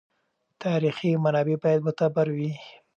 [0.63, 2.51] تاریخي منابع باید معتبر وي.